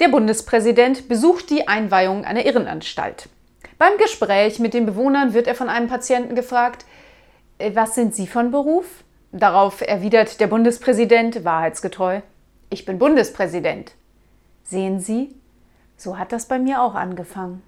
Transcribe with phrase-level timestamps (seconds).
[0.00, 3.28] Der Bundespräsident besucht die Einweihung einer Irrenanstalt.
[3.78, 6.84] Beim Gespräch mit den Bewohnern wird er von einem Patienten gefragt,
[7.58, 9.04] äh, was sind Sie von Beruf?
[9.30, 12.20] Darauf erwidert der Bundespräsident wahrheitsgetreu,
[12.70, 13.92] ich bin Bundespräsident.
[14.64, 15.32] Sehen Sie,
[15.96, 17.62] so hat das bei mir auch angefangen.